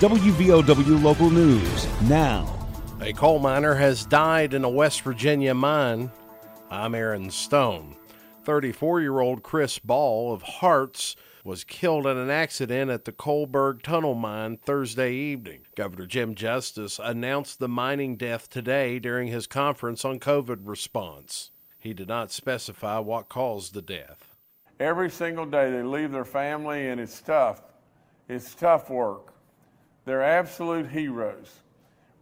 [0.00, 2.48] WVOW Local News now.
[3.02, 6.10] A coal miner has died in a West Virginia mine.
[6.70, 7.96] I'm Aaron Stone.
[8.44, 13.82] 34 year old Chris Ball of Harts was killed in an accident at the Coalburg
[13.82, 15.66] Tunnel Mine Thursday evening.
[15.76, 21.50] Governor Jim Justice announced the mining death today during his conference on COVID response.
[21.78, 24.34] He did not specify what caused the death.
[24.78, 27.60] Every single day they leave their family, and it's tough.
[28.30, 29.34] It's tough work.
[30.04, 31.50] They're absolute heroes.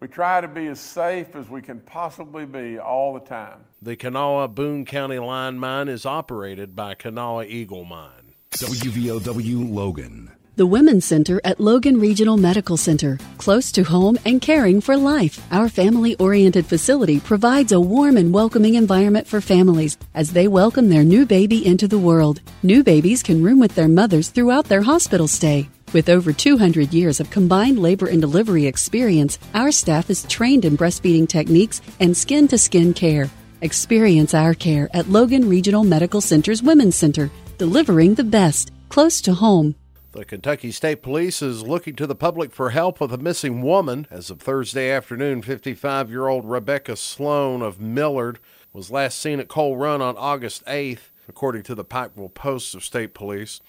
[0.00, 3.58] We try to be as safe as we can possibly be all the time.
[3.82, 8.34] The Kanawha Boone County Line Mine is operated by Kanawha Eagle Mine.
[8.52, 10.32] WVOW Logan.
[10.56, 15.40] The Women's Center at Logan Regional Medical Center, close to home and caring for life.
[15.52, 20.88] Our family oriented facility provides a warm and welcoming environment for families as they welcome
[20.88, 22.40] their new baby into the world.
[22.64, 25.68] New babies can room with their mothers throughout their hospital stay.
[25.94, 30.76] With over 200 years of combined labor and delivery experience, our staff is trained in
[30.76, 33.30] breastfeeding techniques and skin to skin care.
[33.62, 39.32] Experience our care at Logan Regional Medical Center's Women's Center, delivering the best, close to
[39.32, 39.76] home.
[40.12, 44.06] The Kentucky State Police is looking to the public for help with a missing woman.
[44.10, 48.40] As of Thursday afternoon, 55 year old Rebecca Sloan of Millard
[48.74, 52.84] was last seen at Coal Run on August 8th, according to the Pikeville Post of
[52.84, 53.62] State Police.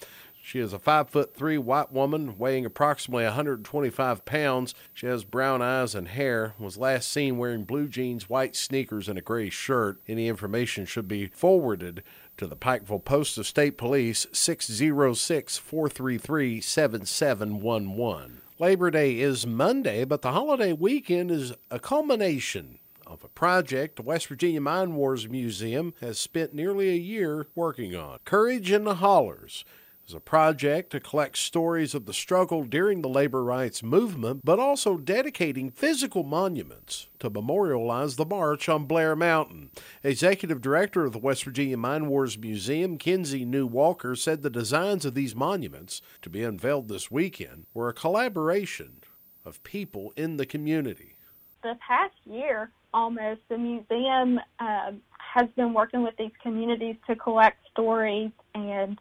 [0.50, 4.74] She is a five foot three white woman weighing approximately 125 pounds.
[4.96, 6.56] She has brown eyes and hair.
[6.58, 10.02] Was last seen wearing blue jeans, white sneakers, and a gray shirt.
[10.08, 12.02] Any information should be forwarded
[12.38, 18.42] to the Pikeville Post of State Police 606 433 7711.
[18.58, 24.02] Labor Day is Monday, but the holiday weekend is a culmination of a project the
[24.02, 28.18] West Virginia Mine Wars Museum has spent nearly a year working on.
[28.26, 29.64] Courage in the Hollers
[30.10, 34.60] is a project to collect stories of the struggle during the labor rights movement, but
[34.60, 39.70] also dedicating physical monuments to memorialize the march on Blair Mountain.
[40.04, 45.06] Executive Director of the West Virginia Mine Wars Museum, Kenzie New Walker, said the designs
[45.06, 49.04] of these monuments, to be unveiled this weekend, were a collaboration
[49.46, 51.18] of people in the community.
[51.62, 57.60] The past year, almost, the museum uh, has been working with these communities to collect
[57.72, 58.98] stories and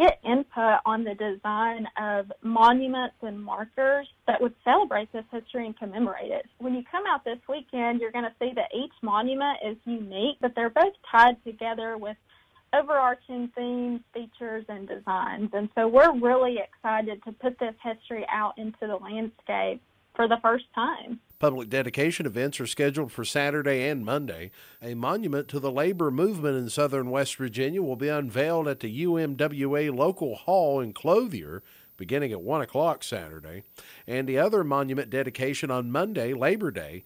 [0.00, 5.78] get input on the design of monuments and markers that would celebrate this history and
[5.78, 6.46] commemorate it.
[6.58, 10.38] When you come out this weekend, you're going to see that each monument is unique,
[10.40, 12.16] but they're both tied together with
[12.72, 15.50] overarching themes, features, and designs.
[15.52, 19.82] And so we're really excited to put this history out into the landscape
[20.20, 21.18] for the first time.
[21.38, 24.50] Public dedication events are scheduled for Saturday and Monday.
[24.82, 29.04] A monument to the labor movement in southern West Virginia will be unveiled at the
[29.06, 31.62] UMWA local hall in Clothier
[31.96, 33.62] beginning at 1 o'clock Saturday.
[34.06, 37.02] And the other monument dedication on Monday, Labor Day,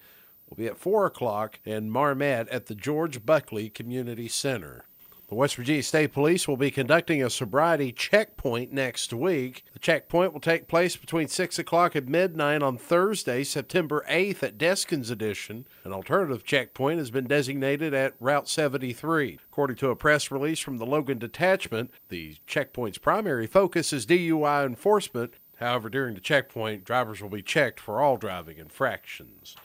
[0.49, 4.87] will be at 4 o'clock in Marmet at the George Buckley Community Center.
[5.29, 9.65] The West Virginia State Police will be conducting a sobriety checkpoint next week.
[9.73, 14.59] The checkpoint will take place between 6 o'clock and midnight on Thursday, September 8th at
[14.59, 15.67] Deskins Addition.
[15.83, 19.39] An alternative checkpoint has been designated at Route 73.
[19.51, 24.67] According to a press release from the Logan Detachment, the checkpoint's primary focus is DUI
[24.67, 25.35] enforcement.
[25.57, 29.57] However, during the checkpoint, drivers will be checked for all driving infractions.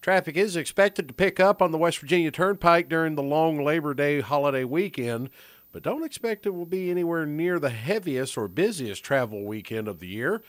[0.00, 3.94] Traffic is expected to pick up on the West Virginia Turnpike during the long Labor
[3.94, 5.28] Day holiday weekend,
[5.72, 9.98] but don't expect it will be anywhere near the heaviest or busiest travel weekend of
[9.98, 10.42] the year.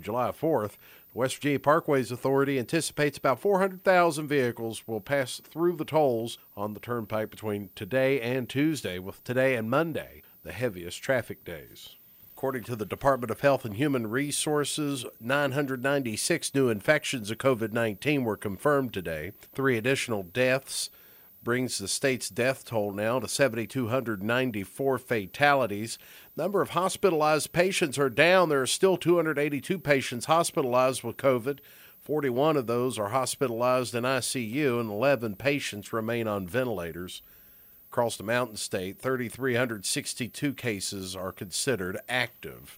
[0.00, 0.72] July 4th,
[1.12, 6.74] the West Virginia Parkways Authority anticipates about 400,000 vehicles will pass through the tolls on
[6.74, 11.95] the turnpike between today and Tuesday, with today and Monday the heaviest traffic days.
[12.36, 18.24] According to the Department of Health and Human Resources, 996 new infections of COVID 19
[18.24, 19.32] were confirmed today.
[19.54, 20.90] Three additional deaths
[21.42, 25.96] brings the state's death toll now to 7,294 fatalities.
[26.36, 28.50] Number of hospitalized patients are down.
[28.50, 31.60] There are still 282 patients hospitalized with COVID.
[32.02, 37.22] 41 of those are hospitalized in ICU, and 11 patients remain on ventilators.
[37.96, 42.76] Across the Mountain State, 3,362 cases are considered active.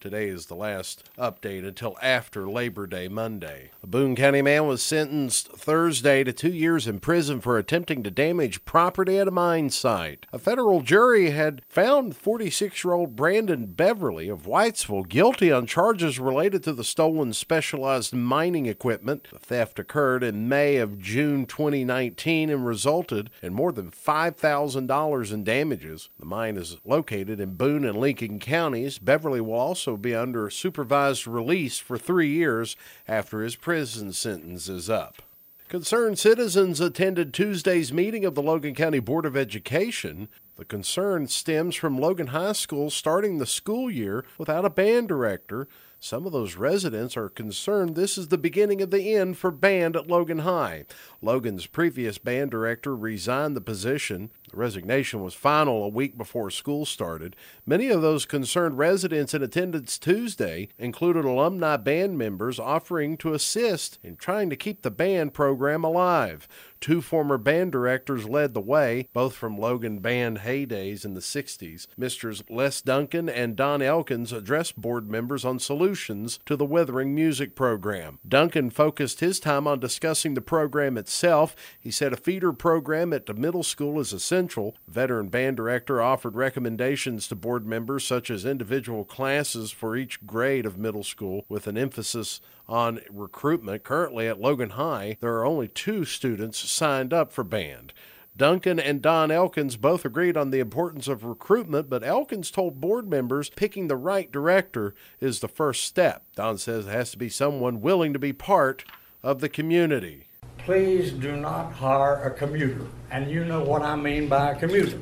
[0.00, 3.72] Today is the last update until after Labor Day Monday.
[3.82, 8.10] A Boone County man was sentenced Thursday to two years in prison for attempting to
[8.10, 10.24] damage property at a mine site.
[10.32, 16.20] A federal jury had found 46 year old Brandon Beverly of Whitesville guilty on charges
[16.20, 19.26] related to the stolen specialized mining equipment.
[19.32, 25.42] The theft occurred in May of June 2019 and resulted in more than $5,000 in
[25.42, 26.08] damages.
[26.20, 29.00] The mine is located in Boone and Lincoln counties.
[29.00, 32.76] Beverly will also also be under supervised release for three years
[33.08, 35.22] after his prison sentence is up.
[35.70, 40.28] Concerned citizens attended Tuesday's meeting of the Logan County Board of Education.
[40.56, 45.68] The concern stems from Logan High School starting the school year without a band director.
[46.00, 49.96] Some of those residents are concerned this is the beginning of the end for band
[49.96, 50.84] at Logan High.
[51.20, 54.30] Logan's previous band director resigned the position.
[54.52, 57.34] The resignation was final a week before school started.
[57.66, 63.98] Many of those concerned residents in attendance Tuesday included alumni band members offering to assist
[64.04, 66.46] in trying to keep the band program alive.
[66.80, 71.86] Two former band directors led the way, both from Logan band heydays in the 60s.
[71.96, 77.54] Misters Les Duncan and Don Elkins addressed board members on solutions to the Withering Music
[77.54, 78.18] program.
[78.26, 81.56] Duncan focused his time on discussing the program itself.
[81.80, 84.76] He said a feeder program at the middle school is essential.
[84.86, 90.66] Veteran band director offered recommendations to board members such as individual classes for each grade
[90.66, 93.82] of middle school with an emphasis on recruitment.
[93.84, 97.92] Currently at Logan High, there are only two students signed up for band.
[98.36, 103.10] Duncan and Don Elkins both agreed on the importance of recruitment, but Elkins told board
[103.10, 106.22] members picking the right director is the first step.
[106.36, 108.84] Don says it has to be someone willing to be part
[109.24, 110.28] of the community.
[110.58, 115.00] Please do not hire a commuter, and you know what I mean by a commuter.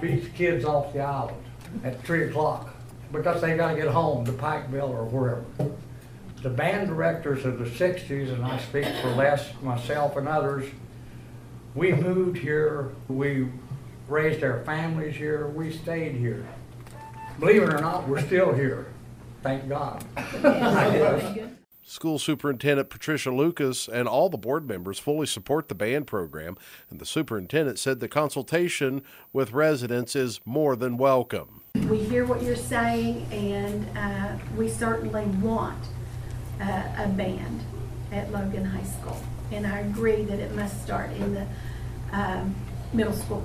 [0.00, 1.44] Beats kids off the island
[1.84, 2.74] at 3 o'clock
[3.12, 5.44] because they got to get home to Pikeville or wherever.
[6.44, 10.68] The band directors of the 60s, and I speak for Les, myself, and others,
[11.74, 13.48] we moved here, we
[14.08, 16.46] raised our families here, we stayed here.
[17.40, 18.88] Believe it or not, we're still here.
[19.42, 20.04] Thank God.
[20.18, 20.22] I
[20.92, 21.50] guess.
[21.82, 26.58] School Superintendent Patricia Lucas and all the board members fully support the band program,
[26.90, 29.00] and the superintendent said the consultation
[29.32, 31.62] with residents is more than welcome.
[31.88, 35.82] We hear what you're saying, and uh, we certainly want
[36.60, 37.60] uh, a band
[38.12, 39.18] at Logan High School.
[39.52, 41.46] And I agree that it must start in the
[42.12, 42.54] um,
[42.92, 43.44] middle school.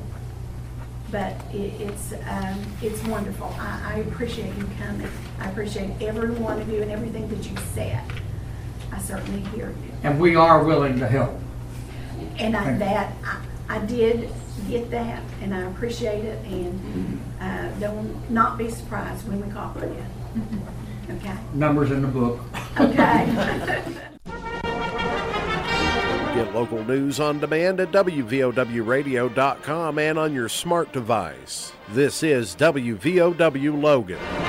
[1.12, 3.48] But it, it's um, it's wonderful.
[3.60, 5.10] I, I appreciate you coming.
[5.40, 8.04] I appreciate every one of you and everything that you said.
[8.92, 9.92] I certainly hear you.
[10.04, 11.40] And we are willing to help.
[12.38, 14.30] And I, that, I, I did
[14.68, 19.74] get that, and I appreciate it, and, uh, don't, not be surprised when we call
[19.74, 20.04] for you.
[21.10, 21.36] Okay?
[21.54, 22.40] Numbers in the book.
[22.80, 24.06] Okay.
[26.36, 31.74] Get local news on demand at WVOWradio.com and on your smart device.
[31.90, 34.49] This is WVOW Logan.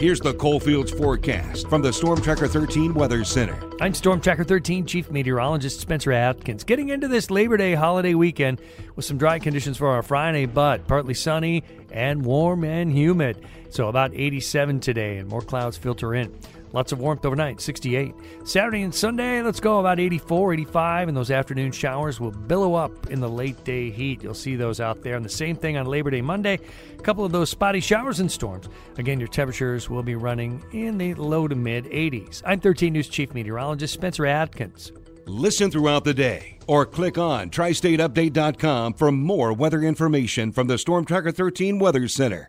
[0.00, 3.62] Here's the Coalfields forecast from the Storm Tracker 13 Weather Center.
[3.82, 6.64] I'm Storm Tracker 13 Chief Meteorologist Spencer Atkins.
[6.64, 8.62] Getting into this Labor Day holiday weekend
[8.96, 13.44] with some dry conditions for our Friday, but partly sunny and warm and humid.
[13.68, 16.34] So about 87 today, and more clouds filter in.
[16.72, 18.14] Lots of warmth overnight, 68.
[18.44, 23.10] Saturday and Sunday, let's go about 84, 85, and those afternoon showers will billow up
[23.10, 24.22] in the late day heat.
[24.22, 25.16] You'll see those out there.
[25.16, 26.60] And the same thing on Labor Day Monday.
[26.98, 28.68] A couple of those spotty showers and storms.
[28.98, 32.42] Again, your temperatures will be running in the low to mid 80s.
[32.46, 34.92] I'm 13 News Chief Meteorologist Spencer Atkins.
[35.26, 41.04] Listen throughout the day or click on tristateupdate.com for more weather information from the Storm
[41.04, 42.48] Tracker 13 Weather Center.